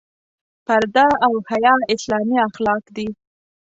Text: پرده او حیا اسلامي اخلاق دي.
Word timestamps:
پرده 0.65 1.05
او 1.25 1.33
حیا 1.49 1.75
اسلامي 1.93 2.37
اخلاق 2.47 2.83
دي. 2.95 3.07